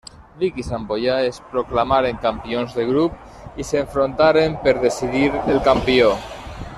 Vic 0.43 0.55
i 0.61 0.63
Santboià 0.67 1.17
es 1.25 1.35
proclamaren 1.51 2.17
campions 2.23 2.73
de 2.79 2.87
grup 2.89 3.21
i 3.65 3.69
s'enfrontaren 3.73 4.57
per 4.65 4.77
decidir 4.87 5.27
el 5.45 5.65
campió. 5.69 6.11